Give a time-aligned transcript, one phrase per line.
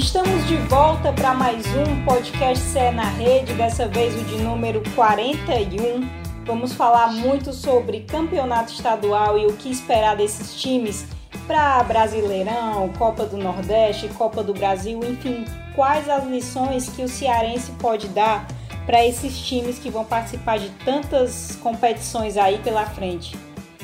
[0.00, 4.82] Estamos de volta para mais um podcast CE na Rede, dessa vez o de número
[4.94, 6.08] 41.
[6.46, 11.06] Vamos falar muito sobre campeonato estadual e o que esperar desses times
[11.46, 15.44] para Brasileirão, Copa do Nordeste, Copa do Brasil, enfim,
[15.76, 18.48] quais as lições que o cearense pode dar
[18.86, 23.36] para esses times que vão participar de tantas competições aí pela frente.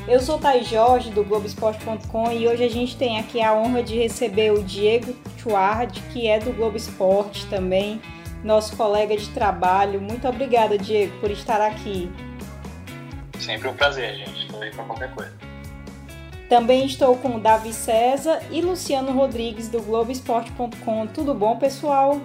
[0.08, 3.98] Eu sou Thais Jorge, do Globoesporte.com, e hoje a gente tem aqui a honra de
[3.98, 8.00] receber o Diego Chuard, que é do Globo Esporte também,
[8.44, 10.00] nosso colega de trabalho.
[10.00, 12.08] Muito obrigada, Diego, por estar aqui.
[13.40, 14.42] Sempre um prazer, gente.
[14.44, 15.32] Estou aí para qualquer coisa.
[16.48, 21.08] Também estou com o Davi César e Luciano Rodrigues, do Globoesporte.com.
[21.08, 22.20] Tudo bom, pessoal?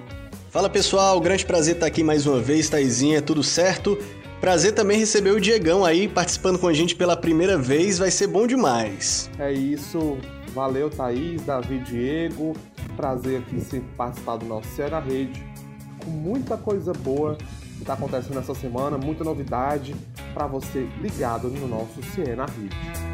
[0.51, 3.97] Fala pessoal, grande prazer estar aqui mais uma vez, Taizinha, tudo certo?
[4.41, 8.25] Prazer também receber o Diegão aí participando com a gente pela primeira vez, vai ser
[8.25, 9.29] bom demais.
[9.37, 10.17] É isso,
[10.51, 12.55] valeu Thaís, Davi, Diego,
[12.97, 15.45] prazer aqui sempre participar do nosso Ceará Rede,
[16.03, 17.37] com muita coisa boa
[17.75, 19.95] que está acontecendo essa semana, muita novidade
[20.33, 23.10] para você ligado no nosso Ceará Rede.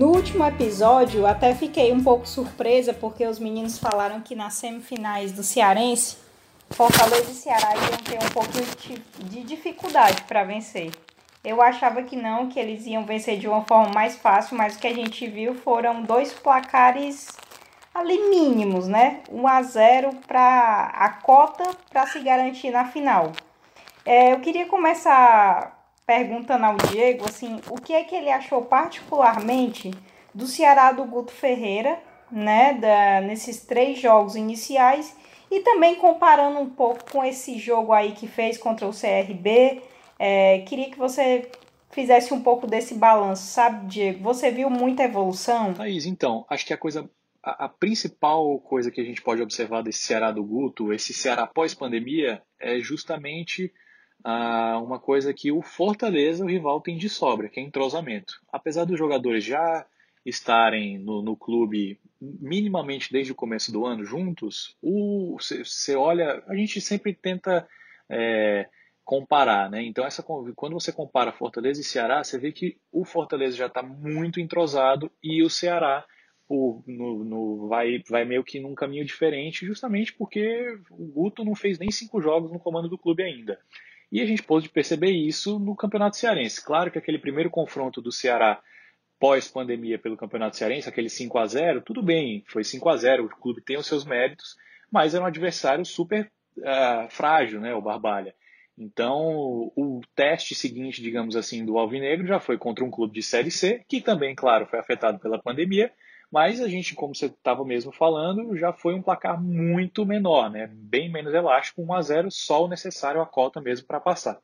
[0.00, 5.30] No último episódio, até fiquei um pouco surpresa porque os meninos falaram que nas semifinais
[5.30, 6.16] do Cearense,
[6.70, 8.64] Fortaleza e Ceará iam ter um pouquinho
[9.18, 10.90] de dificuldade para vencer.
[11.44, 14.78] Eu achava que não, que eles iam vencer de uma forma mais fácil, mas o
[14.78, 17.28] que a gente viu foram dois placares
[17.94, 19.20] ali mínimos, né?
[19.30, 23.32] 1 a 0 para a cota para se garantir na final.
[24.06, 25.78] É, eu queria começar
[26.10, 29.92] perguntando ao Diego assim, o que é que ele achou particularmente
[30.34, 32.00] do Ceará do Guto Ferreira,
[32.32, 35.16] né, da, nesses três jogos iniciais
[35.48, 39.82] e também comparando um pouco com esse jogo aí que fez contra o CRB.
[40.18, 41.48] É, queria que você
[41.92, 44.20] fizesse um pouco desse balanço, sabe, Diego?
[44.24, 45.74] Você viu muita evolução?
[45.74, 47.08] Thaís, então, acho que a coisa
[47.40, 51.46] a, a, principal coisa que a gente pode observar desse Ceará do Guto, esse Ceará
[51.46, 53.72] pós-pandemia, é justamente
[54.24, 58.40] ah, uma coisa que o Fortaleza, o rival, tem de sobra, que é entrosamento.
[58.52, 59.86] Apesar dos jogadores já
[60.24, 66.80] estarem no, no clube minimamente desde o começo do ano juntos, você olha, a gente
[66.80, 67.66] sempre tenta
[68.08, 68.68] é,
[69.04, 69.82] comparar, né?
[69.82, 73.82] Então essa quando você compara Fortaleza e Ceará, você vê que o Fortaleza já está
[73.82, 76.04] muito entrosado e o Ceará
[76.46, 81.54] por, no, no, vai, vai meio que num caminho diferente, justamente porque o Guto não
[81.54, 83.58] fez nem cinco jogos no comando do clube ainda.
[84.10, 86.64] E a gente pôde perceber isso no Campeonato Cearense.
[86.64, 88.60] Claro que aquele primeiro confronto do Ceará
[89.20, 93.28] pós-pandemia pelo Campeonato Cearense, aquele 5 a 0 tudo bem, foi 5 a 0 o
[93.28, 94.56] clube tem os seus méritos,
[94.90, 98.34] mas era um adversário super uh, frágil, né, o Barbalha.
[98.78, 103.50] Então, o teste seguinte, digamos assim, do Alvinegro já foi contra um clube de Série
[103.50, 105.92] C, que também, claro, foi afetado pela pandemia,
[106.30, 110.68] mas a gente, como você estava mesmo falando, já foi um placar muito menor, né?
[110.72, 114.40] bem menos elástico, 1 a 0 só o necessário a cota mesmo para passar.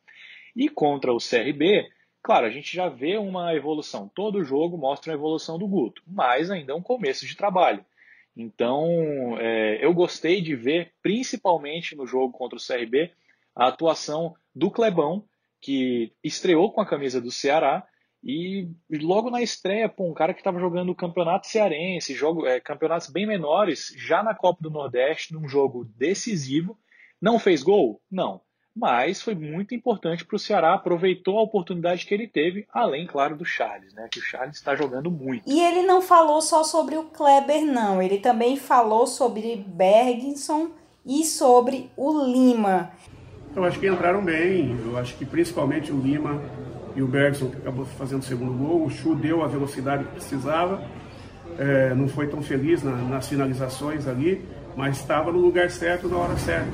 [0.54, 1.88] E contra o CRB,
[2.22, 4.10] claro, a gente já vê uma evolução.
[4.14, 7.84] Todo jogo mostra uma evolução do Guto, mas ainda é um começo de trabalho.
[8.36, 13.12] Então, é, eu gostei de ver, principalmente no jogo contra o CRB,
[13.54, 15.24] a atuação do Clebão,
[15.60, 17.86] que estreou com a camisa do Ceará
[18.28, 22.58] e logo na estreia, pô, um cara que estava jogando o campeonato cearense, jogo, é,
[22.58, 26.76] campeonatos bem menores, já na Copa do Nordeste, num jogo decisivo,
[27.22, 28.02] não fez gol?
[28.10, 28.40] Não.
[28.74, 33.36] Mas foi muito importante para o Ceará, aproveitou a oportunidade que ele teve, além, claro,
[33.36, 34.08] do Charles, né?
[34.10, 35.48] Que o Charles está jogando muito.
[35.48, 38.02] E ele não falou só sobre o Kleber, não.
[38.02, 40.72] Ele também falou sobre Bergson
[41.06, 42.90] e sobre o Lima.
[43.54, 44.76] Eu acho que entraram bem.
[44.84, 46.42] Eu acho que principalmente o Lima
[46.96, 48.86] e o Bergson acabou fazendo o segundo gol.
[48.86, 50.82] O Chu deu a velocidade que precisava,
[51.58, 54.42] é, não foi tão feliz na, nas finalizações ali,
[54.74, 56.70] mas estava no lugar certo na hora certa.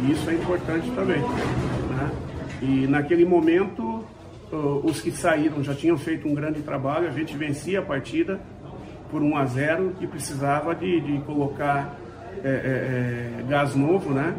[0.00, 1.20] E isso é importante também.
[1.20, 2.10] Né?
[2.62, 4.04] E naquele momento,
[4.82, 8.40] os que saíram já tinham feito um grande trabalho, a gente vencia a partida
[9.10, 11.96] por 1 a 0 e precisava de, de colocar
[12.42, 14.34] é, é, é gás novo, né?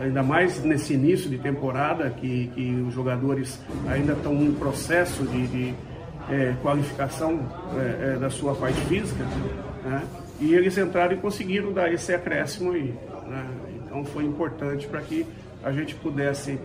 [0.00, 5.46] Ainda mais nesse início de temporada, que, que os jogadores ainda estão em processo de,
[5.46, 5.74] de
[6.30, 7.40] é, qualificação
[7.76, 9.24] é, é, da sua parte física,
[9.84, 10.02] né?
[10.40, 12.94] e eles entraram e conseguiram dar esse acréscimo aí.
[13.26, 13.46] Né?
[13.84, 15.26] Então foi importante para que
[15.62, 16.58] a gente pudesse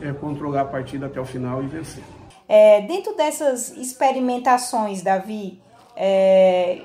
[0.00, 2.02] é, controlar a partida até o final e vencer.
[2.48, 5.60] É, dentro dessas experimentações, Davi,
[5.94, 6.80] é,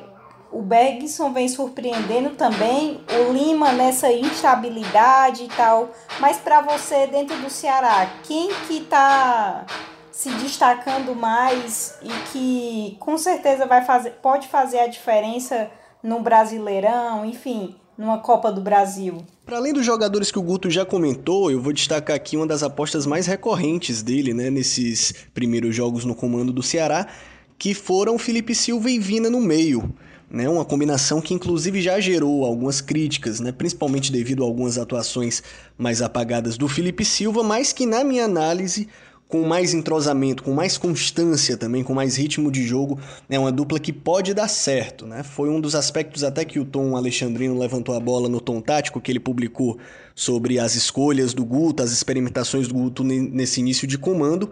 [0.56, 5.92] o Bergson vem surpreendendo também, o Lima nessa instabilidade e tal.
[6.18, 9.66] Mas para você, dentro do Ceará, quem que tá
[10.14, 15.70] se destacando mais e que com certeza vai fazer, pode fazer a diferença
[16.02, 19.18] no Brasileirão, enfim, numa Copa do Brasil?
[19.46, 22.64] Para além dos jogadores que o Guto já comentou, eu vou destacar aqui uma das
[22.64, 27.08] apostas mais recorrentes dele, né, nesses primeiros jogos no comando do Ceará,
[27.58, 29.94] que foram Felipe Silva e Vina no meio.
[30.36, 35.42] Né, uma combinação que inclusive já gerou algumas críticas, né, principalmente devido a algumas atuações
[35.78, 38.90] mais apagadas do Felipe Silva, mas que na minha análise
[39.30, 43.00] com mais entrosamento, com mais constância também, com mais ritmo de jogo,
[43.30, 45.24] é uma dupla que pode dar certo, né?
[45.24, 49.00] Foi um dos aspectos até que o Tom Alexandrino levantou a bola no Tom Tático,
[49.00, 49.78] que ele publicou
[50.14, 54.52] sobre as escolhas do Guto, as experimentações do Guto nesse início de comando,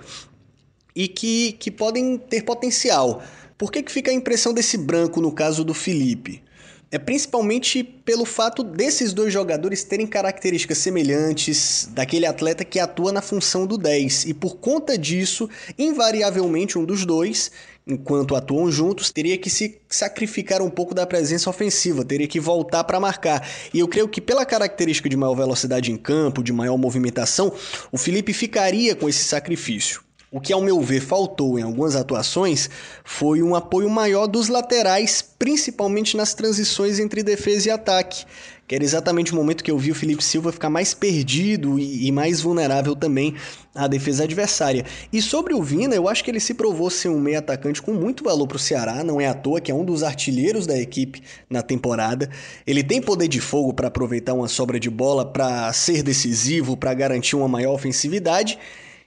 [0.95, 3.21] e que, que podem ter potencial.
[3.63, 6.43] Por que, que fica a impressão desse branco no caso do Felipe?
[6.91, 13.19] é principalmente pelo fato desses dois jogadores terem características semelhantes daquele atleta que atua na
[13.19, 14.25] função do 10.
[14.25, 17.49] E por conta disso, invariavelmente um dos dois,
[17.87, 22.83] enquanto atuam juntos, teria que se sacrificar um pouco da presença ofensiva, teria que voltar
[22.83, 23.49] para marcar.
[23.73, 27.51] E eu creio que pela característica de maior velocidade em campo, de maior movimentação,
[27.91, 30.02] o Felipe ficaria com esse sacrifício.
[30.33, 32.67] O que, ao meu ver, faltou em algumas atuações
[33.05, 38.25] foi um apoio maior dos laterais, principalmente nas transições entre defesa e ataque,
[38.67, 42.11] que era exatamente o momento que eu vi o Felipe Silva ficar mais perdido e,
[42.11, 43.35] mais vulnerável também
[43.75, 44.83] à defesa adversária.
[45.11, 47.93] E sobre o Vina, eu acho que ele se provou ser um meio atacante com
[47.93, 50.75] muito valor para o Ceará, não é à toa que é um dos artilheiros da
[50.75, 52.27] equipe na temporada.
[52.65, 56.91] Ele tem poder de fogo para aproveitar uma sobra de bola, para ser decisivo, para
[56.95, 58.57] garantir uma maior ofensividade.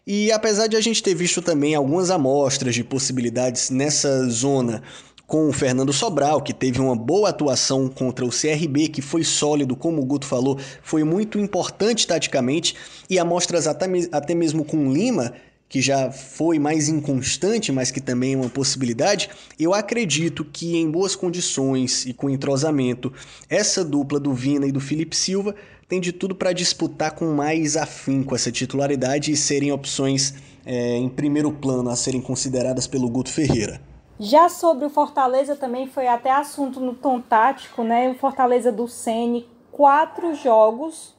[0.09, 4.81] E apesar de a gente ter visto também algumas amostras de possibilidades nessa zona
[5.27, 9.75] com o Fernando Sobral, que teve uma boa atuação contra o CRB, que foi sólido,
[9.75, 12.77] como o Guto falou, foi muito importante taticamente,
[13.11, 15.33] e amostras até, até mesmo com o Lima,
[15.69, 19.29] que já foi mais inconstante, mas que também é uma possibilidade,
[19.59, 23.13] eu acredito que em boas condições e com entrosamento,
[23.51, 25.57] essa dupla do Vina e do Felipe Silva
[25.89, 30.35] tem de tudo para disputar com mais afinco essa titularidade e serem opções
[30.65, 33.81] é, em primeiro plano a serem consideradas pelo Guto Ferreira.
[34.19, 38.11] Já sobre o Fortaleza também foi até assunto no tom tático, né?
[38.11, 41.15] O Fortaleza do Sene, quatro jogos.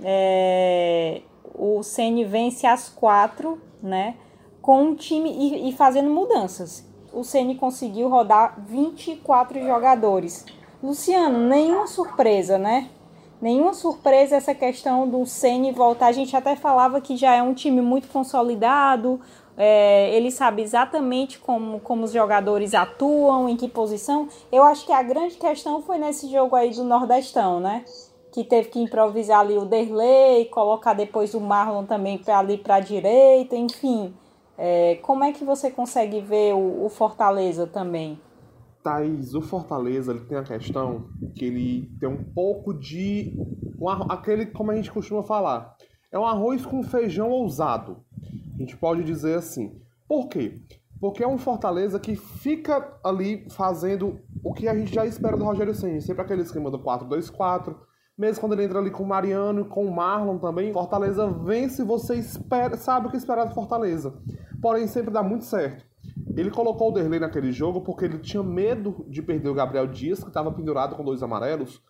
[0.00, 4.14] É, o Sene vence as quatro, né?
[4.62, 6.84] Com um time e, e fazendo mudanças.
[7.12, 10.46] O Ceni conseguiu rodar 24 jogadores.
[10.82, 12.90] Luciano, nenhuma surpresa, né?
[13.40, 16.06] Nenhuma surpresa essa questão do Ceni voltar.
[16.06, 19.20] A gente até falava que já é um time muito consolidado,
[19.56, 24.28] é, ele sabe exatamente como, como os jogadores atuam, em que posição.
[24.52, 27.84] Eu acho que a grande questão foi nesse jogo aí do Nordestão, né?
[28.30, 32.76] Que teve que improvisar ali o Derlei, colocar depois o Marlon também pra, ali para
[32.76, 34.14] a direita, enfim.
[34.58, 38.20] É, como é que você consegue ver o, o Fortaleza também?
[38.86, 43.36] Thaís, o Fortaleza ele tem a questão que ele tem um pouco de.
[43.80, 45.76] Um, aquele, como a gente costuma falar,
[46.12, 48.04] é um arroz com feijão ousado.
[48.54, 49.76] A gente pode dizer assim.
[50.06, 50.62] Por quê?
[51.00, 55.44] Porque é um Fortaleza que fica ali fazendo o que a gente já espera do
[55.44, 56.00] Rogério Senna.
[56.00, 57.74] Sempre aquele esquema do 4-2-4.
[58.16, 61.82] Mesmo quando ele entra ali com o Mariano e com o Marlon também, Fortaleza vence,
[61.82, 64.14] você espera, sabe o que esperar do Fortaleza.
[64.62, 65.84] Porém, sempre dá muito certo.
[66.36, 70.22] Ele colocou o Derlei naquele jogo porque ele tinha medo de perder o Gabriel Dias,
[70.22, 71.82] que estava pendurado com dois amarelos,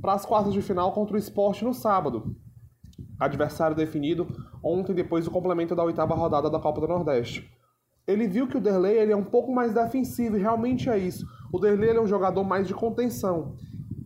[0.00, 2.34] para as quartas de final contra o esporte no sábado.
[3.18, 4.26] Adversário definido
[4.62, 7.48] ontem depois do complemento da oitava rodada da Copa do Nordeste.
[8.04, 11.24] Ele viu que o Derlei ele é um pouco mais defensivo e realmente é isso.
[11.52, 13.54] O Derlei é um jogador mais de contenção.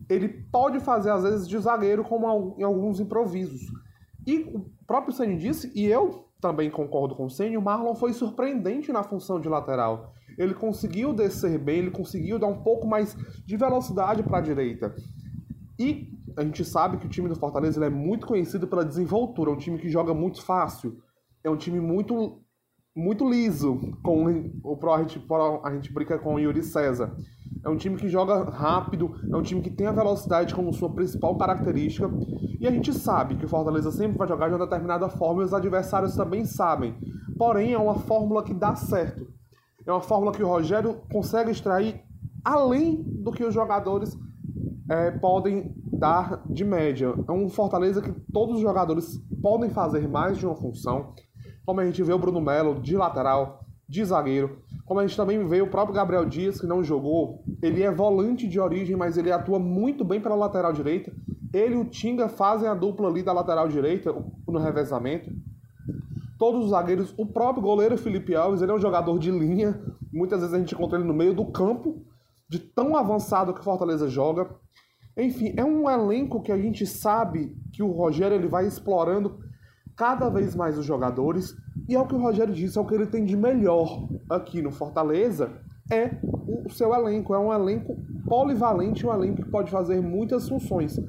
[0.07, 3.61] Ele pode fazer às vezes de zagueiro como em alguns improvisos.
[4.27, 8.13] E o próprio Sandy disse, e eu também concordo com o Senna, o Marlon foi
[8.13, 10.13] surpreendente na função de lateral.
[10.37, 13.15] Ele conseguiu descer bem, ele conseguiu dar um pouco mais
[13.45, 14.93] de velocidade para a direita.
[15.79, 19.53] E a gente sabe que o time do Fortaleza é muito conhecido pela desenvoltura, é
[19.53, 20.97] um time que joga muito fácil,
[21.43, 22.43] é um time muito
[22.97, 24.25] muito liso, com
[24.63, 25.23] o Pro a gente,
[25.63, 27.15] a gente brinca com o Yuri César.
[27.63, 30.89] É um time que joga rápido, é um time que tem a velocidade como sua
[30.89, 32.09] principal característica.
[32.59, 35.45] E a gente sabe que o Fortaleza sempre vai jogar de uma determinada forma e
[35.45, 36.95] os adversários também sabem.
[37.37, 39.27] Porém, é uma fórmula que dá certo.
[39.85, 42.01] É uma fórmula que o Rogério consegue extrair
[42.43, 44.17] além do que os jogadores
[44.89, 47.13] é, podem dar de média.
[47.27, 51.13] É um Fortaleza que todos os jogadores podem fazer mais de uma função
[51.67, 53.59] como a gente vê o Bruno Melo de lateral,
[53.89, 57.83] de zagueiro, como a gente também vê o próprio Gabriel Dias, que não jogou, ele
[57.83, 61.11] é volante de origem, mas ele atua muito bem pela lateral direita.
[61.53, 64.15] Ele e o Tinga fazem a dupla ali da lateral direita
[64.47, 65.29] no revezamento.
[66.39, 69.77] todos os zagueiros, o próprio goleiro Felipe Alves, ele é um jogador de linha,
[70.13, 72.01] muitas vezes a gente encontra ele no meio do campo,
[72.47, 74.49] de tão avançado que o Fortaleza joga.
[75.17, 79.45] Enfim, é um elenco que a gente sabe que o Rogério ele vai explorando
[79.97, 81.57] cada vez mais os jogadores,
[81.89, 84.61] e é o que o Rogério disse, é o que ele tem de melhor aqui
[84.61, 85.49] no Fortaleza,
[85.91, 86.11] é
[86.65, 90.99] o seu elenco, é um elenco polivalente, um elenco que pode fazer muitas funções.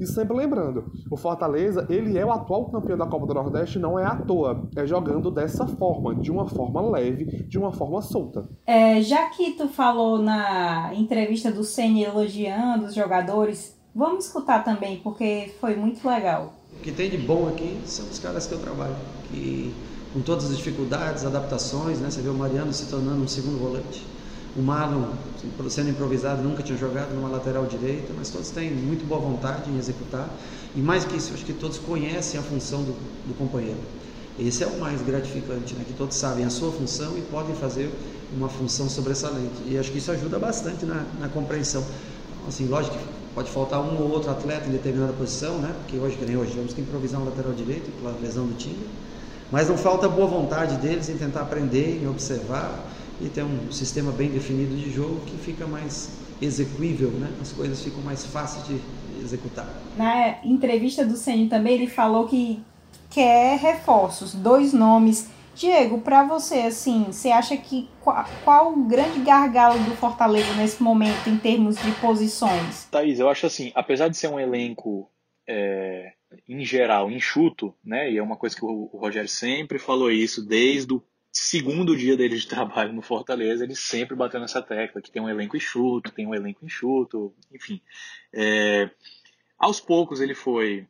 [0.00, 3.98] E sempre lembrando, o Fortaleza, ele é o atual campeão da Copa do Nordeste, não
[3.98, 4.68] é à toa.
[4.76, 8.46] É jogando dessa forma, de uma forma leve, de uma forma solta.
[8.66, 14.98] É, já que tu falou na entrevista do Ceni elogiando os jogadores, vamos escutar também,
[14.98, 16.52] porque foi muito legal.
[16.78, 18.94] O que tem de bom aqui são os caras que eu trabalho,
[19.28, 19.74] que
[20.12, 22.10] com todas as dificuldades, adaptações, né?
[22.10, 24.04] Você vê o Mariano se tornando um segundo volante
[24.56, 25.10] o Marlon,
[25.68, 29.76] sendo improvisado, nunca tinha jogado numa lateral direita, mas todos têm muito boa vontade em
[29.76, 30.30] executar.
[30.74, 32.92] E mais que isso, acho que todos conhecem a função do,
[33.26, 33.78] do companheiro.
[34.38, 35.84] Esse é o mais gratificante, né?
[35.86, 37.90] que todos sabem a sua função e podem fazer
[38.34, 39.62] uma função sobressalente.
[39.66, 41.84] E acho que isso ajuda bastante na, na compreensão.
[42.48, 43.04] Assim, lógico que
[43.36, 45.70] pode faltar um ou outro atleta em determinada posição, né?
[45.80, 48.88] porque hoje, que nem hoje, temos que improvisar um lateral direito pela lesão do time.
[49.52, 52.82] Mas não falta boa vontade deles em tentar aprender, em observar
[53.20, 56.08] e tem um sistema bem definido de jogo que fica mais
[56.40, 57.30] execuível, né?
[57.40, 58.80] As coisas ficam mais fáceis de
[59.22, 59.68] executar.
[59.98, 62.58] Na entrevista do Ceni também ele falou que
[63.10, 65.28] quer reforços, dois nomes.
[65.56, 70.82] Diego, para você assim, você acha que qual, qual o grande gargalo do Fortaleza nesse
[70.82, 72.84] momento em termos de posições?
[72.90, 75.10] Thaís, eu acho assim, apesar de ser um elenco
[75.48, 76.12] é,
[76.46, 78.10] em geral enxuto, né?
[78.12, 82.18] E é uma coisa que o, o Rogério sempre falou isso desde o segundo dia
[82.18, 86.12] dele de trabalho no Fortaleza, ele sempre bateu nessa tecla, que tem um elenco enxuto,
[86.12, 87.80] tem um elenco enxuto, enfim.
[88.30, 88.90] É,
[89.58, 90.86] aos poucos ele foi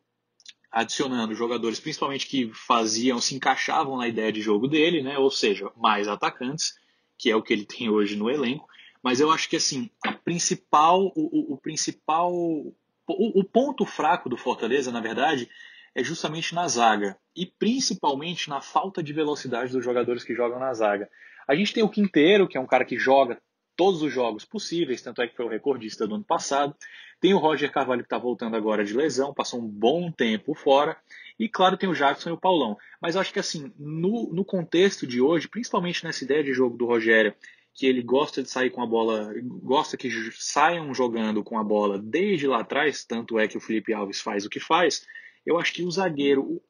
[0.76, 5.16] adicionando jogadores, principalmente que faziam, se encaixavam na ideia de jogo dele, né?
[5.16, 6.74] ou seja, mais atacantes,
[7.16, 8.68] que é o que ele tem hoje no elenco.
[9.02, 12.74] Mas eu acho que assim, a principal, o, o principal, o,
[13.06, 15.48] o ponto fraco do Fortaleza, na verdade,
[15.94, 20.74] é justamente na zaga e principalmente na falta de velocidade dos jogadores que jogam na
[20.74, 21.08] zaga.
[21.48, 23.40] A gente tem o Quinteiro, que é um cara que joga
[23.76, 26.74] todos os jogos possíveis, tanto é que foi o recordista do ano passado.
[27.20, 30.96] Tem o Roger Carvalho que está voltando agora de lesão, passou um bom tempo fora.
[31.38, 32.76] E claro, tem o Jackson e o Paulão.
[33.00, 36.86] Mas acho que assim, no, no contexto de hoje, principalmente nessa ideia de jogo do
[36.86, 37.34] Rogério,
[37.74, 41.98] que ele gosta de sair com a bola, gosta que saiam jogando com a bola
[41.98, 45.06] desde lá atrás, tanto é que o Felipe Alves faz o que faz,
[45.44, 46.60] eu acho que o zagueiro,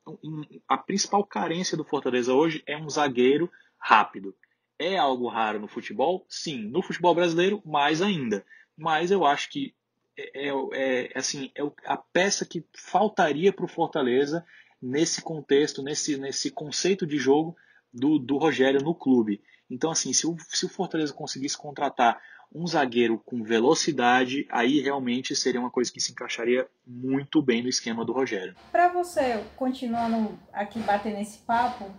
[0.68, 4.34] a principal carência do Fortaleza hoje é um zagueiro rápido.
[4.78, 6.25] É algo raro no futebol?
[6.28, 6.62] Sim.
[6.68, 8.45] No futebol brasileiro, mais ainda.
[8.76, 9.75] Mas eu acho que
[10.16, 14.45] é, é, é assim, é a peça que faltaria para o Fortaleza
[14.80, 17.56] nesse contexto, nesse, nesse conceito de jogo
[17.92, 19.42] do, do Rogério no clube.
[19.71, 22.21] Então, assim, se o, se o Fortaleza conseguisse contratar
[22.54, 27.68] um zagueiro com velocidade, aí realmente seria uma coisa que se encaixaria muito bem no
[27.68, 28.54] esquema do Rogério.
[28.71, 31.90] Para você, continuando aqui batendo esse papo,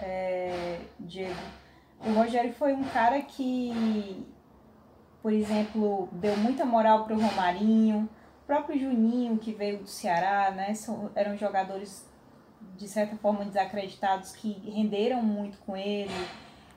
[0.00, 1.34] é, Diego,
[2.04, 4.24] o Rogério foi um cara que,
[5.22, 8.08] por exemplo, deu muita moral para o Romarinho,
[8.42, 12.06] o próprio Juninho, que veio do Ceará, né, são, eram jogadores
[12.76, 16.14] de certa forma desacreditados que renderam muito com ele.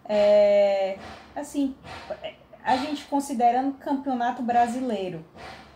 [0.06, 0.98] É,
[1.36, 1.76] assim,
[2.64, 5.26] a gente considerando o campeonato brasileiro,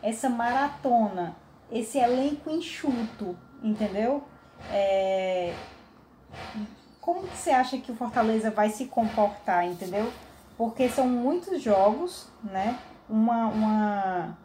[0.01, 1.35] essa maratona,
[1.71, 4.23] esse elenco enxuto, entendeu?
[4.71, 5.53] É...
[7.03, 10.09] Como que você acha que o Fortaleza vai se comportar, entendeu?
[10.57, 12.79] Porque são muitos jogos, né?
[13.09, 14.37] Uma, uma,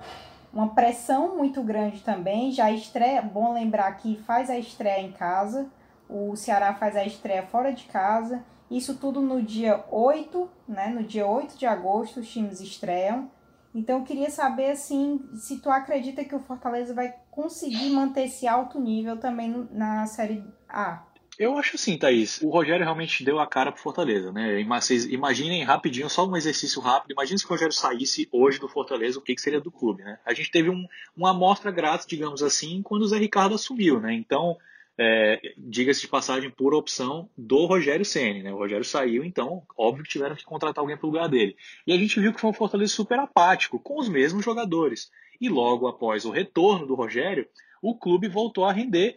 [0.53, 2.51] uma pressão muito grande também.
[2.51, 5.71] Já estreia, bom lembrar que faz a estreia em casa,
[6.09, 8.43] o Ceará faz a estreia fora de casa.
[8.69, 10.89] Isso tudo no dia 8, né?
[10.89, 13.31] No dia 8 de agosto os times estreiam.
[13.73, 18.49] Então eu queria saber assim, se tu acredita que o Fortaleza vai conseguir manter esse
[18.49, 21.05] alto nível também na série A.
[21.39, 22.43] Eu acho assim, Thaís.
[22.43, 24.61] O Rogério realmente deu a cara pro Fortaleza, né?
[24.65, 27.13] Vocês imaginem rapidinho, só um exercício rápido.
[27.13, 30.19] Imagine se o Rogério saísse hoje do Fortaleza, o que, que seria do clube, né?
[30.27, 30.85] A gente teve um,
[31.17, 34.13] uma amostra grátis, digamos assim, quando o Zé Ricardo assumiu, né?
[34.15, 34.57] Então,
[34.99, 38.53] é, diga-se de passagem, por opção do Rogério Ceni, né?
[38.53, 41.57] O Rogério saiu, então, óbvio que tiveram que contratar alguém para o lugar dele.
[41.87, 45.09] E a gente viu que foi um Fortaleza super apático, com os mesmos jogadores.
[45.41, 47.47] E logo após o retorno do Rogério,
[47.81, 49.17] o clube voltou a render,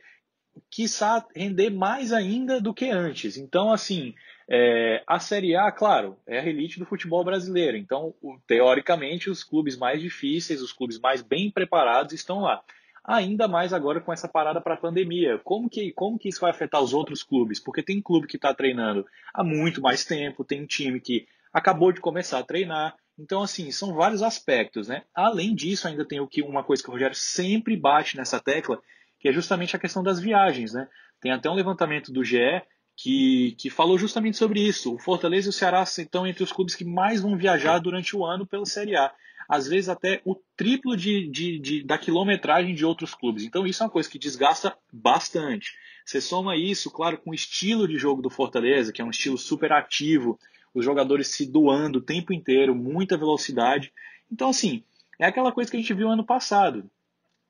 [0.69, 3.37] quiçá render mais ainda do que antes.
[3.37, 4.13] Então, assim,
[4.49, 7.77] é, a Série A, claro, é a elite do futebol brasileiro.
[7.77, 8.13] Então,
[8.47, 12.61] teoricamente, os clubes mais difíceis, os clubes mais bem preparados estão lá.
[13.03, 15.39] ainda mais agora com essa parada para a pandemia.
[15.43, 17.59] Como que, como que isso vai afetar os outros clubes?
[17.59, 22.01] Porque tem clube que está treinando há muito mais tempo, tem time que acabou de
[22.01, 22.95] começar a treinar.
[23.17, 25.03] Então, assim, são vários aspectos, né?
[25.13, 28.81] Além disso, ainda tem o que uma coisa que o Rogério sempre bate nessa tecla,
[29.21, 30.87] que é justamente a questão das viagens, né?
[31.21, 32.63] Tem até um levantamento do GE
[32.97, 34.95] que, que falou justamente sobre isso.
[34.95, 38.25] O Fortaleza e o Ceará estão entre os clubes que mais vão viajar durante o
[38.25, 39.13] ano pela Série A.
[39.47, 43.43] Às vezes até o triplo de, de, de, da quilometragem de outros clubes.
[43.43, 45.73] Então isso é uma coisa que desgasta bastante.
[46.03, 49.37] Você soma isso, claro, com o estilo de jogo do Fortaleza, que é um estilo
[49.37, 50.39] super ativo,
[50.73, 53.93] os jogadores se doando o tempo inteiro, muita velocidade.
[54.31, 54.83] Então, assim,
[55.19, 56.89] é aquela coisa que a gente viu ano passado.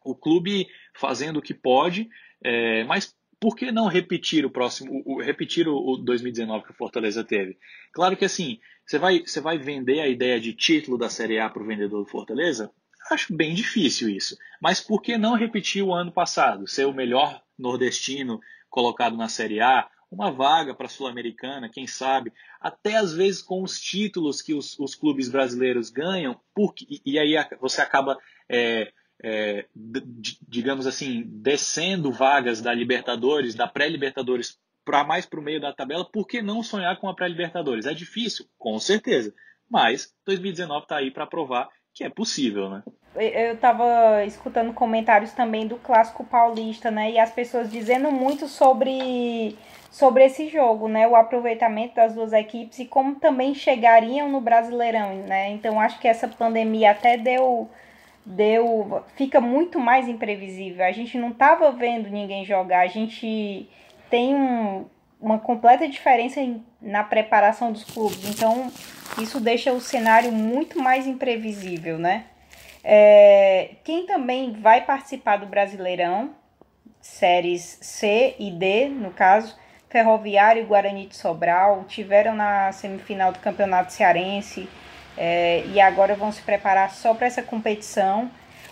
[0.03, 2.09] O clube fazendo o que pode,
[2.43, 6.75] é, mas por que não repetir o próximo, o, repetir o, o 2019 que o
[6.75, 7.57] Fortaleza teve?
[7.91, 11.49] Claro que assim, você vai, você vai vender a ideia de título da Série A
[11.49, 12.71] para o vendedor do Fortaleza?
[13.09, 14.37] Acho bem difícil isso.
[14.61, 16.67] Mas por que não repetir o ano passado?
[16.67, 22.33] Ser o melhor nordestino colocado na Série A, uma vaga para a Sul-Americana, quem sabe,
[22.59, 27.19] até às vezes com os títulos que os, os clubes brasileiros ganham, porque, e, e
[27.19, 28.17] aí você acaba
[28.49, 28.91] é,
[29.23, 29.65] é,
[30.47, 36.03] digamos assim, descendo vagas da Libertadores, da pré-Libertadores, para mais para o meio da tabela,
[36.03, 37.85] por que não sonhar com a pré-Libertadores?
[37.85, 39.33] É difícil, com certeza,
[39.69, 42.83] mas 2019 está aí para provar que é possível, né?
[43.15, 47.11] Eu estava escutando comentários também do clássico paulista, né?
[47.11, 49.57] E as pessoas dizendo muito sobre,
[49.91, 51.05] sobre esse jogo, né?
[51.05, 55.49] O aproveitamento das duas equipes e como também chegariam no Brasileirão, né?
[55.49, 57.69] Então acho que essa pandemia até deu
[58.25, 60.85] deu fica muito mais imprevisível.
[60.85, 63.69] A gente não estava vendo ninguém jogar, a gente
[64.09, 64.85] tem um,
[65.19, 68.29] uma completa diferença em, na preparação dos clubes.
[68.29, 68.71] Então,
[69.21, 72.25] isso deixa o cenário muito mais imprevisível, né?
[72.83, 76.31] É, quem também vai participar do Brasileirão,
[76.99, 79.55] séries C e D, no caso,
[79.89, 84.67] Ferroviário e Guarani de Sobral, tiveram na semifinal do Campeonato Cearense,
[85.17, 88.29] é, e agora vão se preparar só para essa competição.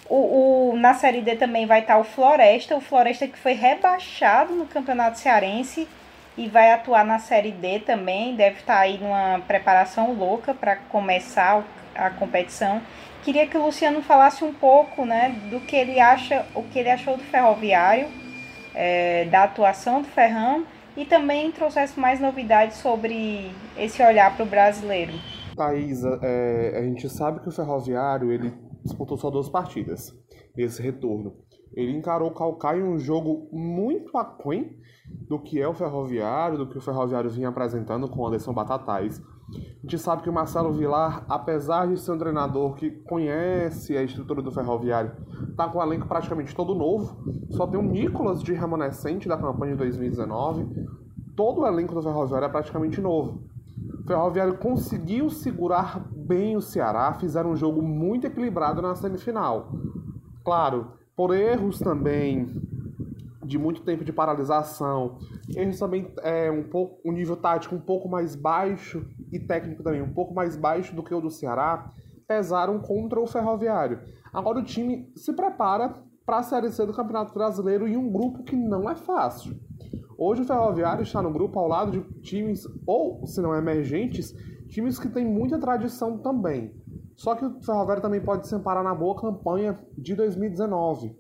[0.10, 4.54] O, o, na Série D também vai estar o Floresta, o Floresta que foi rebaixado
[4.56, 5.88] no Campeonato Cearense
[6.36, 11.63] e vai atuar na Série D também, deve estar aí numa preparação louca para começar
[11.93, 12.82] a competição.
[13.23, 16.89] Queria que o Luciano falasse um pouco né, do que ele acha, o que ele
[16.89, 18.08] achou do Ferroviário,
[18.73, 24.47] é, da atuação do Ferrão e também trouxesse mais novidades sobre esse olhar para o
[24.47, 25.13] brasileiro.
[25.60, 30.17] Thaís, é, a gente sabe que o Ferroviário ele disputou só duas partidas
[30.56, 31.36] nesse retorno.
[31.74, 34.80] Ele encarou o Calcaia um jogo muito aquém
[35.28, 39.22] do que é o Ferroviário, do que o Ferroviário vinha apresentando com o Anderson Batatais.
[39.52, 44.04] A gente sabe que o Marcelo Vilar, apesar de ser um treinador que conhece a
[44.04, 45.12] estrutura do Ferroviário,
[45.50, 47.17] está com o elenco praticamente todo novo.
[47.50, 50.67] Só tem o Nicolas de remanescente da campanha de 2019.
[51.36, 53.43] Todo o elenco do Ferroviário é praticamente novo.
[54.10, 59.72] Ferroviário conseguiu segurar bem o Ceará, fizeram um jogo muito equilibrado na semifinal.
[60.43, 62.48] Claro, por erros também
[63.45, 65.19] de muito tempo de paralisação,
[65.56, 70.02] erros também é um pouco um nível tático um pouco mais baixo e técnico também
[70.02, 71.91] um pouco mais baixo do que o do Ceará,
[72.28, 74.00] pesaram contra o Ferroviário.
[74.34, 75.93] Agora o time se prepara
[76.26, 79.56] para a Série C do Campeonato Brasileiro em um grupo que não é fácil.
[80.21, 84.36] Hoje o Ferroviário está no grupo ao lado de times, ou se não emergentes,
[84.67, 86.75] times que têm muita tradição também.
[87.15, 91.15] Só que o Ferroviário também pode se amparar na boa campanha de 2019,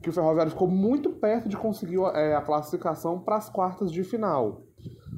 [0.00, 4.04] que o Ferroviário ficou muito perto de conseguir é, a classificação para as quartas de
[4.04, 4.62] final.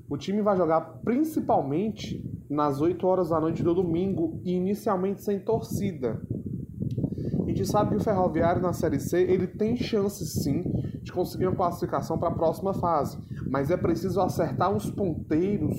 [0.09, 5.39] O time vai jogar principalmente nas 8 horas da noite do domingo e inicialmente sem
[5.41, 6.23] torcida.
[7.43, 10.65] A gente sabe que o Ferroviário na Série C ele tem chances sim
[11.05, 13.19] de conseguir uma classificação para a próxima fase.
[13.49, 15.77] Mas é preciso acertar os ponteiros,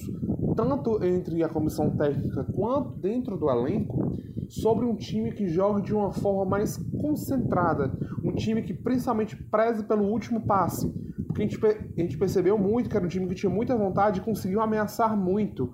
[0.55, 4.13] tanto entre a comissão técnica quanto dentro do elenco,
[4.47, 7.91] sobre um time que jogue de uma forma mais concentrada,
[8.23, 10.93] um time que principalmente preze pelo último passe.
[11.25, 14.19] Porque a gente, a gente percebeu muito que era um time que tinha muita vontade
[14.19, 15.71] e conseguiu ameaçar muito.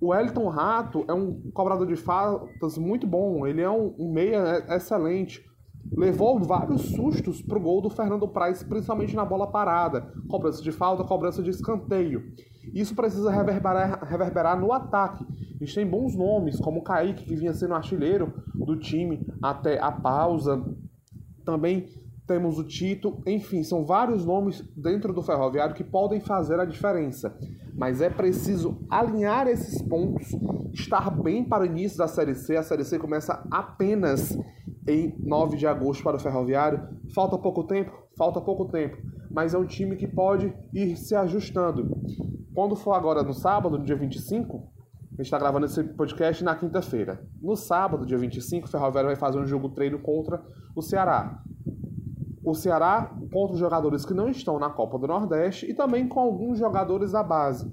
[0.00, 4.64] O Elton Rato é um cobrador de faltas muito bom, ele é um, um meia
[4.68, 5.44] excelente
[5.96, 11.04] levou vários sustos pro gol do Fernando Praz, principalmente na bola parada, cobrança de falta,
[11.04, 12.22] cobrança de escanteio.
[12.72, 15.24] Isso precisa reverberar, reverberar no ataque.
[15.60, 19.78] A gente tem bons nomes, como o Kaique, que vinha sendo artilheiro do time até
[19.80, 20.62] a pausa.
[21.44, 21.88] Também
[22.26, 27.36] temos o Tito, enfim, são vários nomes dentro do Ferroviário que podem fazer a diferença.
[27.74, 30.28] Mas é preciso alinhar esses pontos,
[30.72, 32.56] estar bem para o início da Série C.
[32.56, 34.38] A Série C começa apenas
[34.86, 36.88] em 9 de agosto para o Ferroviário.
[37.14, 37.92] Falta pouco tempo?
[38.16, 38.96] Falta pouco tempo.
[39.30, 41.96] Mas é um time que pode ir se ajustando.
[42.54, 44.56] Quando for agora no sábado, no dia 25,
[45.12, 47.22] a gente está gravando esse podcast na quinta-feira.
[47.40, 50.42] No sábado, dia 25, o Ferroviário vai fazer um jogo treino contra
[50.74, 51.42] o Ceará.
[52.44, 56.18] O Ceará contra os jogadores que não estão na Copa do Nordeste e também com
[56.18, 57.72] alguns jogadores da base.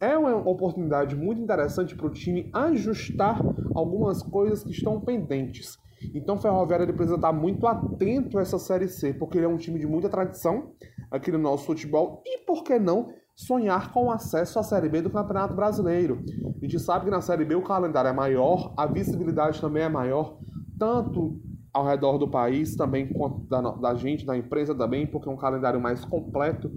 [0.00, 3.40] É uma oportunidade muito interessante para o time ajustar
[3.74, 5.78] algumas coisas que estão pendentes.
[6.14, 9.48] Então o Ferroviário ele precisa estar muito atento a essa Série C, porque ele é
[9.48, 10.72] um time de muita tradição
[11.10, 15.10] aqui no nosso futebol e, por que não, sonhar com acesso à Série B do
[15.10, 16.22] Campeonato Brasileiro.
[16.44, 19.88] A gente sabe que na Série B o calendário é maior, a visibilidade também é
[19.88, 20.38] maior,
[20.78, 21.40] tanto
[21.72, 25.36] ao redor do país, também quanto da, da gente, da imprensa também, porque é um
[25.36, 26.70] calendário mais completo,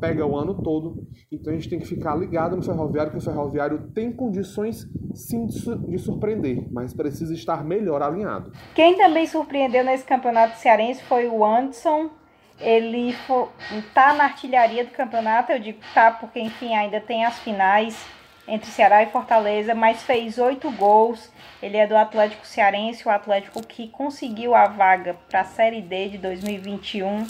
[0.00, 1.06] pega o ano todo.
[1.32, 5.46] Então a gente tem que ficar ligado no ferroviário, que o ferroviário tem condições sim
[5.46, 8.52] de surpreender, mas precisa estar melhor alinhado.
[8.74, 12.10] Quem também surpreendeu nesse campeonato cearense foi o Anderson.
[12.60, 13.14] Ele
[13.76, 18.04] está na artilharia do campeonato, eu digo tá, porque enfim ainda tem as finais
[18.46, 21.30] entre Ceará e Fortaleza, mas fez oito gols.
[21.62, 26.10] Ele é do Atlético Cearense, o Atlético que conseguiu a vaga para a Série D
[26.10, 27.26] de 2021.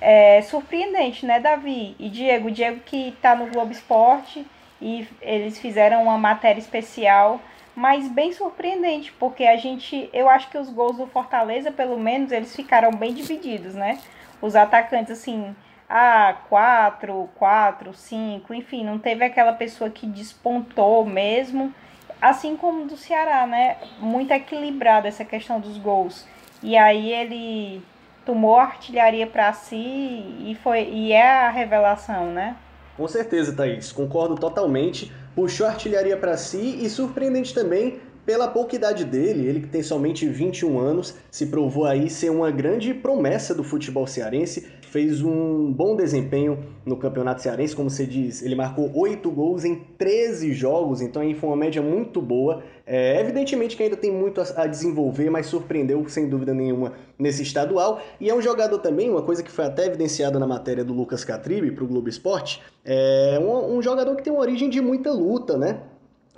[0.00, 1.96] É surpreendente, né, Davi?
[1.98, 4.44] E Diego, Diego que está no Globo Esporte
[4.80, 7.40] e eles fizeram uma matéria especial,
[7.74, 12.32] mas bem surpreendente, porque a gente, eu acho que os gols do Fortaleza, pelo menos,
[12.32, 13.98] eles ficaram bem divididos, né?
[14.40, 15.54] Os atacantes, assim,
[15.88, 21.72] ah, quatro, quatro, cinco, enfim, não teve aquela pessoa que despontou mesmo,
[22.20, 23.76] assim como do Ceará, né?
[23.98, 26.26] Muito equilibrada essa questão dos gols.
[26.62, 27.82] E aí ele
[28.24, 32.56] tomou a artilharia para si e foi e é a revelação, né?
[32.96, 35.12] Com certeza, Thaís, concordo totalmente.
[35.34, 39.84] Puxou a artilharia para si e surpreendente também pela pouca idade dele, ele que tem
[39.84, 45.70] somente 21 anos, se provou aí ser uma grande promessa do futebol cearense, fez um
[45.70, 51.02] bom desempenho no Campeonato Cearense, como você diz, ele marcou 8 gols em 13 jogos,
[51.02, 52.62] então aí foi uma média muito boa.
[52.86, 58.00] É, evidentemente que ainda tem muito a desenvolver, mas surpreendeu sem dúvida nenhuma nesse estadual.
[58.18, 61.22] E é um jogador também, uma coisa que foi até evidenciada na matéria do Lucas
[61.24, 65.12] Catribe para o Globo Esporte, é um, um jogador que tem uma origem de muita
[65.12, 65.82] luta, né?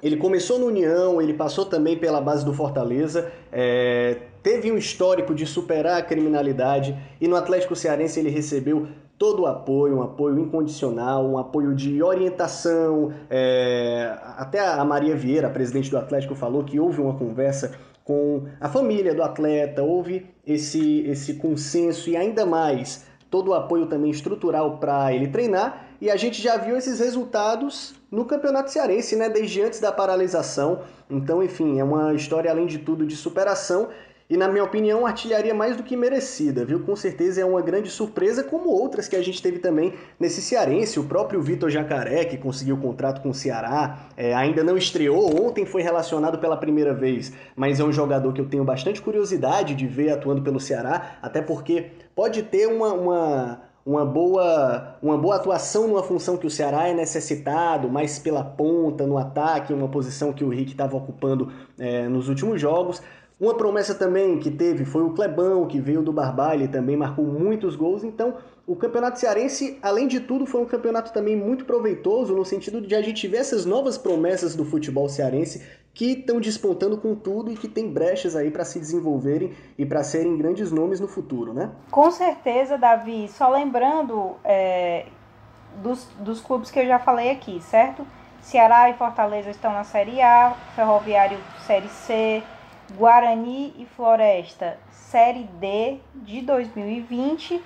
[0.03, 5.35] Ele começou no União, ele passou também pela base do Fortaleza, é, teve um histórico
[5.35, 8.87] de superar a criminalidade e no Atlético Cearense ele recebeu
[9.19, 13.13] todo o apoio, um apoio incondicional, um apoio de orientação.
[13.29, 17.73] É, até a Maria Vieira, presidente do Atlético, falou que houve uma conversa
[18.05, 23.87] com a família do atleta, houve esse, esse consenso e ainda mais todo o apoio
[23.87, 25.89] também estrutural para ele treinar.
[26.01, 30.81] E a gente já viu esses resultados no Campeonato Cearense, né, desde antes da paralisação.
[31.11, 33.88] Então, enfim, é uma história além de tudo de superação
[34.31, 36.81] e, na minha opinião, artilharia mais do que merecida, viu?
[36.81, 41.01] Com certeza é uma grande surpresa, como outras que a gente teve também nesse cearense.
[41.01, 45.42] O próprio Vitor Jacaré, que conseguiu o contrato com o Ceará, é, ainda não estreou,
[45.42, 49.75] ontem foi relacionado pela primeira vez, mas é um jogador que eu tenho bastante curiosidade
[49.75, 55.37] de ver atuando pelo Ceará, até porque pode ter uma, uma uma boa, uma boa
[55.37, 60.31] atuação numa função que o Ceará é necessitado, mais pela ponta, no ataque, uma posição
[60.31, 63.01] que o Rick estava ocupando é, nos últimos jogos.
[63.40, 67.24] Uma promessa também que teve foi o Clebão, que veio do Barbalha e também marcou
[67.24, 68.05] muitos gols.
[68.05, 68.35] Então,
[68.66, 72.94] o Campeonato Cearense, além de tudo, foi um campeonato também muito proveitoso no sentido de
[72.94, 75.62] a gente ver essas novas promessas do futebol cearense
[75.99, 80.05] que estão despontando com tudo e que tem brechas aí para se desenvolverem e para
[80.05, 81.73] serem grandes nomes no futuro, né?
[81.91, 83.27] Com certeza, Davi.
[83.27, 85.07] Só lembrando é,
[85.83, 88.07] dos, dos clubes que eu já falei aqui, certo?
[88.41, 92.45] Ceará e Fortaleza estão na Série A, Ferroviário Série C,
[92.97, 97.61] Guarani e Floresta Série D de 2020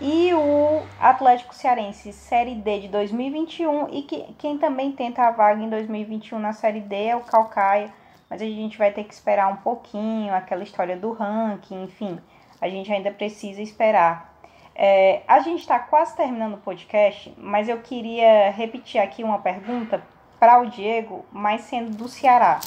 [0.00, 5.62] e o Atlético Cearense Série D de 2021 e que, quem também tenta a vaga
[5.62, 7.92] em 2021 na Série D é o Calcaia,
[8.28, 12.18] mas a gente vai ter que esperar um pouquinho, aquela história do ranking, enfim,
[12.60, 14.34] a gente ainda precisa esperar.
[14.74, 20.02] É, a gente está quase terminando o podcast, mas eu queria repetir aqui uma pergunta
[20.38, 22.60] para o Diego, mas sendo do Ceará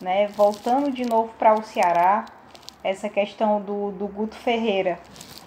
[0.00, 0.28] né?
[0.28, 2.26] Voltando de novo para o Ceará,
[2.82, 4.98] essa questão do, do Guto Ferreira.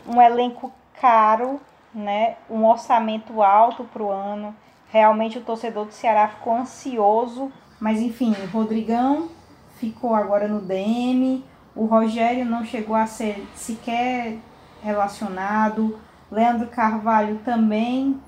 [0.07, 1.59] Um elenco caro,
[1.93, 2.37] né?
[2.49, 4.55] Um orçamento alto para o ano.
[4.91, 7.51] Realmente o torcedor do Ceará ficou ansioso.
[7.79, 9.29] Mas enfim, o Rodrigão
[9.77, 11.43] ficou agora no DM.
[11.75, 14.37] O Rogério não chegou a ser sequer
[14.81, 15.99] relacionado.
[16.31, 18.19] Leandro Carvalho também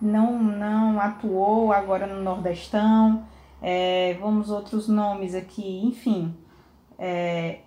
[0.00, 3.24] não, não atuou agora no Nordestão.
[3.60, 6.36] É, vamos outros nomes aqui, enfim.
[6.98, 7.60] É,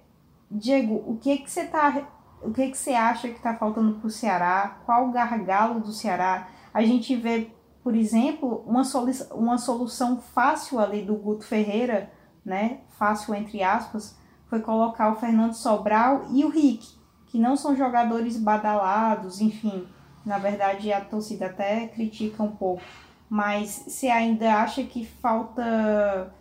[0.51, 2.05] Diego, o que que você tá,
[2.45, 4.77] o que que você acha que está faltando para o Ceará?
[4.86, 6.47] Qual o gargalo do Ceará?
[6.73, 7.49] A gente vê,
[7.84, 12.12] por exemplo, uma, solu uma solução fácil ali do Guto Ferreira,
[12.43, 12.81] né?
[12.97, 16.88] Fácil entre aspas, foi colocar o Fernando Sobral e o Rick,
[17.27, 19.88] que não são jogadores badalados, enfim.
[20.25, 22.84] Na verdade, a torcida até critica um pouco.
[23.29, 26.34] Mas você ainda acha que falta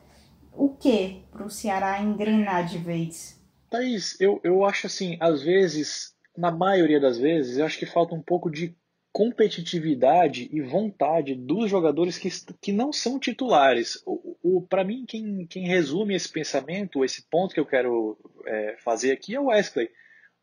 [0.52, 3.43] o que para o Ceará engrenar de vez?
[3.74, 8.14] Thaís, eu, eu acho assim, às vezes, na maioria das vezes, eu acho que falta
[8.14, 8.76] um pouco de
[9.12, 12.28] competitividade e vontade dos jogadores que,
[12.60, 14.00] que não são titulares.
[14.06, 18.76] O, o Para mim, quem, quem resume esse pensamento, esse ponto que eu quero é,
[18.78, 19.90] fazer aqui é o Wesley.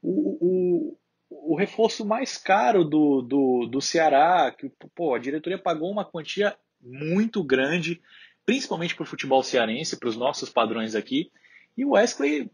[0.01, 0.97] O, o,
[1.29, 6.55] o reforço mais caro do, do, do Ceará, que pô, a diretoria pagou uma quantia
[6.81, 8.01] muito grande,
[8.45, 11.31] principalmente para o futebol cearense, para os nossos padrões aqui,
[11.77, 12.49] e o Wesley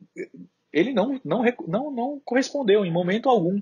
[0.78, 3.60] ele não, não, não, não correspondeu em momento algum.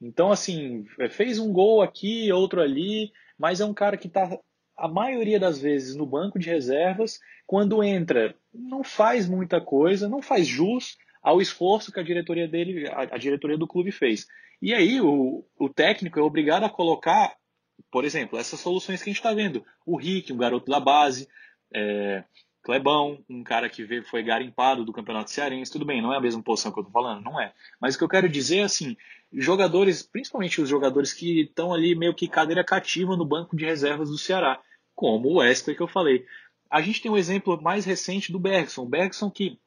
[0.00, 4.38] Então, assim, é, fez um gol aqui, outro ali, mas é um cara que está
[4.76, 7.20] a maioria das vezes no banco de reservas.
[7.46, 12.88] Quando entra, não faz muita coisa, não faz jus ao esforço que a diretoria dele,
[12.90, 14.26] a, diretoria do clube fez.
[14.60, 17.34] E aí o, o técnico é obrigado a colocar,
[17.90, 19.64] por exemplo, essas soluções que a gente está vendo.
[19.84, 21.28] O Rick, um garoto da base,
[21.74, 22.24] é,
[22.64, 26.20] Clebão, um cara que veio, foi garimpado do Campeonato Cearense, tudo bem, não é a
[26.20, 27.52] mesma posição que eu tô falando, não é.
[27.78, 28.96] Mas o que eu quero dizer é assim,
[29.30, 34.08] jogadores, principalmente os jogadores que estão ali meio que cadeira cativa no banco de reservas
[34.08, 34.58] do Ceará,
[34.94, 36.24] como o Wesley que eu falei.
[36.70, 38.86] A gente tem um exemplo mais recente do Bergson.
[38.86, 39.60] Bergson que,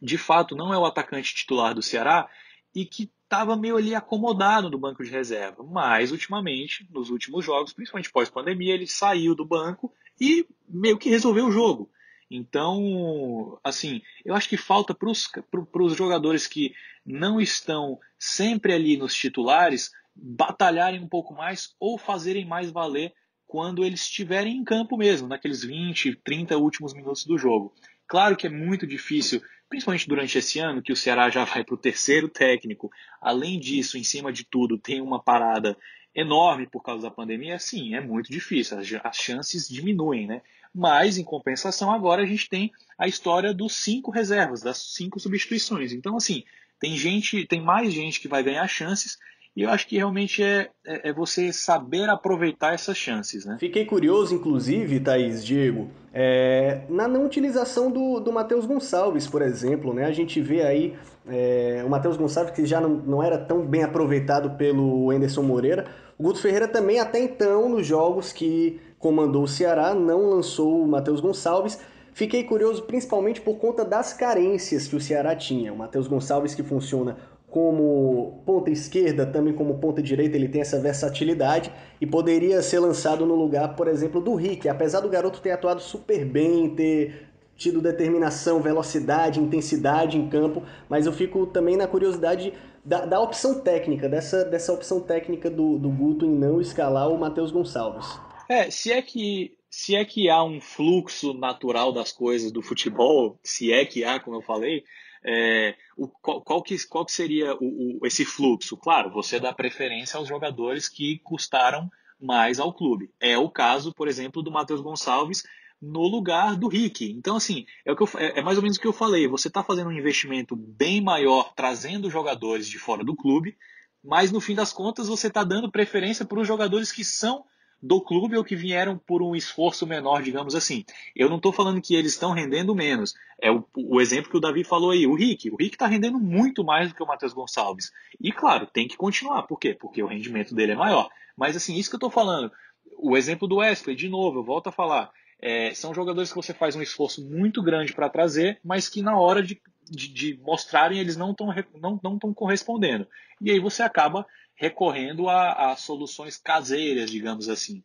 [0.00, 2.28] de fato, não é o atacante titular do Ceará
[2.74, 5.62] e que estava meio ali acomodado no banco de reserva.
[5.62, 11.46] Mas, ultimamente, nos últimos jogos, principalmente pós-pandemia, ele saiu do banco e meio que resolveu
[11.46, 11.88] o jogo.
[12.34, 19.14] Então, assim, eu acho que falta para os jogadores que não estão sempre ali nos
[19.14, 23.12] titulares batalharem um pouco mais ou fazerem mais valer
[23.46, 27.74] quando eles estiverem em campo mesmo, naqueles 20, 30 últimos minutos do jogo.
[28.06, 31.74] Claro que é muito difícil, principalmente durante esse ano, que o Ceará já vai para
[31.74, 32.90] o terceiro técnico.
[33.20, 35.76] Além disso, em cima de tudo, tem uma parada
[36.14, 37.58] enorme por causa da pandemia.
[37.58, 40.42] Sim, é muito difícil, as chances diminuem, né?
[40.74, 45.92] mas em compensação agora a gente tem a história dos cinco reservas, das cinco substituições.
[45.92, 46.44] Então, assim,
[46.80, 49.18] tem gente, tem mais gente que vai ganhar chances
[49.54, 53.58] e eu acho que realmente é, é, é, você saber aproveitar essas chances, né?
[53.60, 59.92] Fiquei curioso, inclusive, Thaís, Diego, é, na não utilização do, do Matheus Gonçalves, por exemplo,
[59.92, 60.06] né?
[60.06, 60.96] A gente vê aí
[61.28, 65.84] é, o Matheus Gonçalves que já não, não era tão bem aproveitado pelo Anderson Moreira.
[66.18, 70.86] O Guto Ferreira também, até então, nos jogos que comandou o Ceará, não lançou o
[70.86, 71.78] Matheus Gonçalves.
[72.12, 75.72] Fiquei curioso principalmente por conta das carências que o Ceará tinha.
[75.72, 77.16] O Matheus Gonçalves que funciona
[77.48, 83.26] como ponta esquerda, também como ponta direita, ele tem essa versatilidade e poderia ser lançado
[83.26, 84.68] no lugar, por exemplo, do Rick.
[84.68, 87.31] Apesar do garoto ter atuado super bem, ter
[87.62, 92.52] tido determinação, velocidade, intensidade em campo, mas eu fico também na curiosidade
[92.84, 97.18] da, da opção técnica, dessa, dessa opção técnica do, do Guto em não escalar o
[97.18, 98.18] Matheus Gonçalves.
[98.48, 103.38] É, se é que se é que há um fluxo natural das coisas do futebol,
[103.42, 104.84] se é que há, como eu falei,
[105.24, 108.76] é, o, qual, qual, que, qual que seria o, o, esse fluxo?
[108.76, 111.88] Claro, você dá preferência aos jogadores que custaram
[112.20, 113.10] mais ao clube.
[113.18, 115.42] É o caso, por exemplo, do Matheus Gonçalves
[115.82, 117.10] no lugar do Rick.
[117.10, 119.26] Então, assim, é, o que eu, é, é mais ou menos o que eu falei.
[119.26, 123.56] Você está fazendo um investimento bem maior, trazendo jogadores de fora do clube,
[124.02, 127.44] mas no fim das contas você está dando preferência para os jogadores que são
[127.82, 130.84] do clube ou que vieram por um esforço menor, digamos assim.
[131.16, 133.12] Eu não estou falando que eles estão rendendo menos.
[133.40, 135.50] É o, o, exemplo que o Davi falou aí, o Rick.
[135.50, 137.90] O Rick está rendendo muito mais do que o Matheus Gonçalves.
[138.20, 139.42] E claro, tem que continuar.
[139.42, 139.74] Por quê?
[139.74, 141.10] Porque o rendimento dele é maior.
[141.36, 142.52] Mas assim, isso que eu estou falando.
[142.98, 145.10] O exemplo do Wesley, de novo, eu volto a falar.
[145.42, 149.18] É, são jogadores que você faz um esforço muito grande para trazer, mas que na
[149.18, 153.08] hora de, de, de mostrarem eles não estão não, não correspondendo.
[153.40, 154.24] E aí você acaba
[154.54, 157.82] recorrendo a, a soluções caseiras, digamos assim.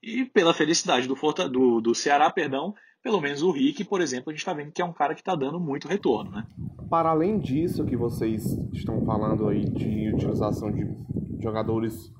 [0.00, 4.30] E pela felicidade do, Forta, do, do Ceará, perdão, pelo menos o Rick, por exemplo,
[4.30, 6.46] a gente está vendo que é um cara que está dando muito retorno, né?
[6.88, 10.86] Para além disso que vocês estão falando aí de utilização de
[11.42, 12.12] jogadores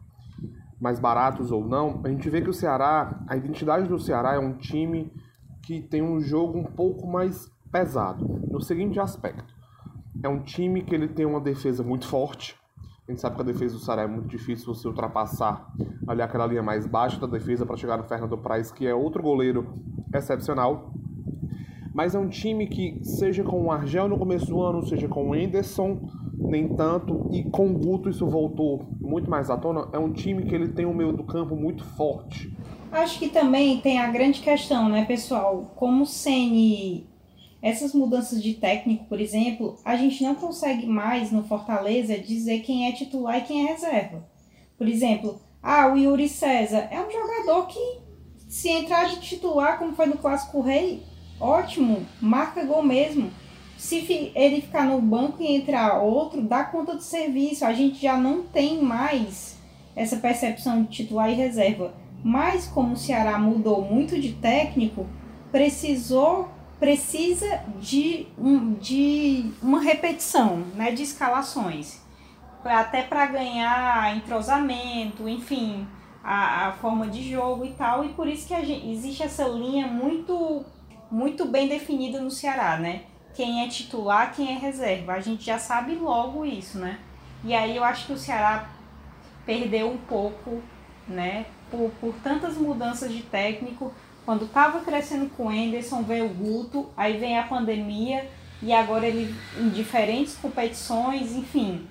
[0.83, 4.38] mais baratos ou não, a gente vê que o Ceará, a identidade do Ceará é
[4.40, 5.12] um time
[5.62, 9.55] que tem um jogo um pouco mais pesado, no seguinte aspecto.
[10.21, 12.61] É um time que ele tem uma defesa muito forte,
[13.07, 15.73] a gente sabe que a defesa do Ceará é muito difícil você ultrapassar
[16.09, 19.23] ali aquela linha mais baixa da defesa para chegar no Fernando Praz, que é outro
[19.23, 19.75] goleiro
[20.12, 20.92] excepcional.
[21.95, 25.31] mas é um time que, seja com o Argel no começo do ano, seja com
[25.31, 26.01] o Enderson,
[26.38, 30.44] nem tanto, e com o Guto isso voltou muito mais à tona, é um time
[30.44, 32.51] que ele tem um meio do campo muito forte.
[32.90, 35.70] Acho que também tem a grande questão, né, pessoal?
[35.77, 37.07] Como o Ceni
[37.62, 42.88] essas mudanças de técnico, por exemplo, a gente não consegue mais no Fortaleza dizer quem
[42.88, 44.27] é titular e quem é reserva.
[44.77, 48.01] Por exemplo, ah, o Yuri César é um jogador que,
[48.48, 51.05] se entrar de titular, como foi no Clássico Rei,
[51.38, 53.31] ótimo, marca gol mesmo.
[53.83, 53.97] Se
[54.37, 57.64] ele ficar no banco e entrar outro, dá conta do serviço.
[57.64, 59.59] A gente já não tem mais
[59.97, 61.92] essa percepção de titular e reserva.
[62.23, 65.05] Mas como o Ceará mudou muito de técnico,
[65.51, 72.01] precisou precisa de, um, de uma repetição né, de escalações,
[72.64, 75.88] até para ganhar entrosamento, enfim,
[76.23, 79.88] a, a, forma de jogo e tal, e por isso que gente, existe essa linha
[79.88, 80.64] muito,
[81.11, 83.03] muito bem definida no Ceará, né?
[83.35, 85.14] Quem é titular, quem é reserva.
[85.14, 86.99] A gente já sabe logo isso, né?
[87.45, 88.71] E aí eu acho que o Ceará
[89.45, 90.62] perdeu um pouco,
[91.09, 91.47] né?
[91.71, 93.92] Por, por tantas mudanças de técnico,
[94.25, 98.29] quando estava crescendo com o Anderson, veio o Guto, aí vem a pandemia
[98.62, 101.88] e agora ele em diferentes competições, enfim,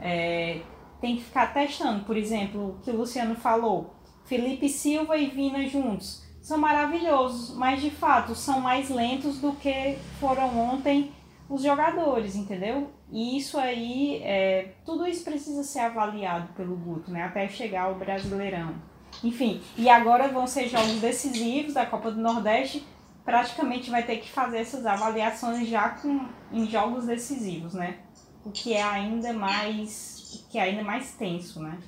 [0.00, 0.60] é,
[1.00, 2.04] tem que ficar testando.
[2.04, 7.80] Por exemplo, o que o Luciano falou, Felipe Silva e Vina juntos são maravilhosos, mas
[7.80, 11.10] de fato são mais lentos do que foram ontem
[11.48, 12.90] os jogadores, entendeu?
[13.10, 17.22] E isso aí, é, tudo isso precisa ser avaliado pelo Guto, né?
[17.22, 18.74] Até chegar ao Brasileirão.
[19.22, 22.86] Enfim, e agora vão ser jogos decisivos da Copa do Nordeste.
[23.24, 28.00] Praticamente vai ter que fazer essas avaliações já com, em jogos decisivos, né?
[28.44, 31.78] O que é ainda mais, que é ainda mais tenso, né?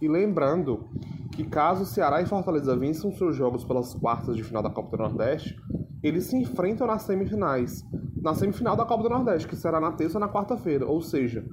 [0.00, 0.88] E lembrando
[1.32, 5.02] que caso Ceará e Fortaleza vençam seus jogos pelas quartas de final da Copa do
[5.02, 5.56] Nordeste,
[6.02, 7.84] eles se enfrentam nas semifinais.
[8.22, 10.86] Na semifinal da Copa do Nordeste, que será na terça ou na quarta-feira.
[10.86, 11.44] Ou seja,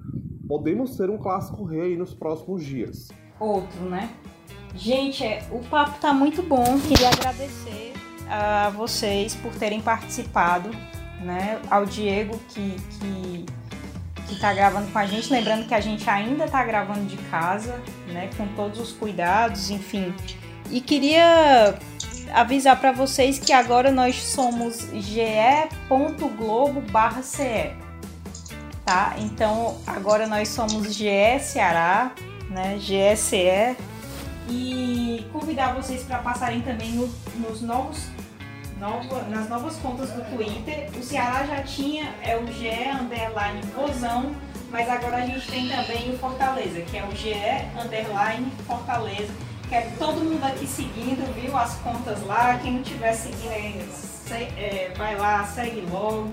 [0.47, 3.09] podemos ter um clássico rei nos próximos dias.
[3.39, 4.09] Outro, né?
[4.75, 6.63] Gente, é, o papo tá muito bom.
[6.87, 7.93] Queria agradecer
[8.29, 10.69] a vocês por terem participado,
[11.21, 11.59] né?
[11.69, 13.45] Ao Diego que, que,
[14.27, 15.31] que tá gravando com a gente.
[15.31, 18.29] Lembrando que a gente ainda tá gravando de casa, né?
[18.37, 20.13] Com todos os cuidados, enfim.
[20.69, 21.75] E queria
[22.33, 26.11] avisar para vocês que agora nós somos ge.globo/ce,
[28.85, 29.15] tá?
[29.17, 32.11] Então agora nós somos GE Ceará,
[32.49, 32.77] né?
[32.77, 33.77] GSE
[34.49, 38.07] e convidar vocês para passarem também no, nos novos,
[38.79, 40.89] novo, nas novas contas do Twitter.
[40.97, 44.35] O Ceará já tinha é o GE underline Vozão,
[44.69, 47.33] mas agora a gente tem também o Fortaleza, que é o GE
[47.81, 49.33] underline Fortaleza.
[49.69, 51.55] Quero todo mundo aqui seguindo, viu?
[51.57, 52.57] As contas lá.
[52.61, 53.51] Quem não tiver seguindo,
[54.31, 56.31] é, é, vai lá, segue logo.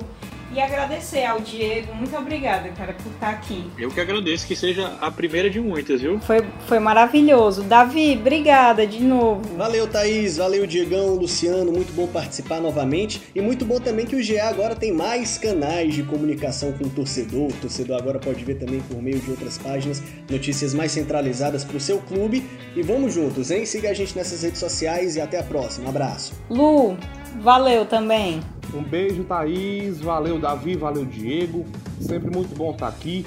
[0.54, 3.68] E agradecer ao Diego, muito obrigada, cara, por estar aqui.
[3.76, 6.20] Eu que agradeço, que seja a primeira de muitas, viu?
[6.20, 7.64] Foi, foi maravilhoso.
[7.64, 9.42] Davi, obrigada de novo.
[9.56, 13.20] Valeu, Thaís, valeu, Diegão, Luciano, muito bom participar novamente.
[13.34, 16.90] E muito bom também que o GA agora tem mais canais de comunicação com o
[16.90, 17.48] torcedor.
[17.48, 21.78] O torcedor agora pode ver também por meio de outras páginas notícias mais centralizadas para
[21.78, 22.48] o seu clube.
[22.76, 23.66] E vamos juntos, hein?
[23.66, 25.86] Siga a gente nessas redes sociais e até a próxima.
[25.86, 26.32] Um abraço.
[26.48, 26.96] Lu,
[27.40, 28.40] valeu também.
[28.74, 30.00] Um beijo, Thaís.
[30.00, 30.76] Valeu, Davi.
[30.76, 31.64] Valeu, Diego.
[32.00, 33.24] Sempre muito bom estar aqui,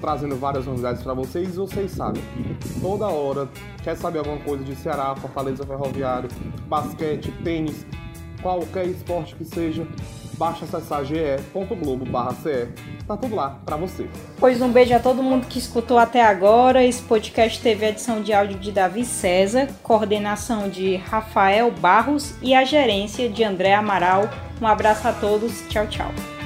[0.00, 1.56] trazendo várias novidades para vocês.
[1.56, 2.22] Vocês sabem,
[2.80, 3.48] toda hora,
[3.82, 6.28] quer saber alguma coisa de Ceará, Fortaleza Ferroviário,
[6.66, 7.86] basquete, tênis,
[8.42, 9.86] qualquer esporte que seja,
[10.38, 12.68] basta acessar ge.globo.ce.
[13.06, 14.08] Tá tudo lá para você.
[14.38, 16.84] Pois um beijo a todo mundo que escutou até agora.
[16.84, 22.64] Esse podcast teve edição de áudio de Davi César, coordenação de Rafael Barros e a
[22.64, 24.30] gerência de André Amaral.
[24.62, 25.62] Um abraço a todos.
[25.68, 26.37] Tchau, tchau.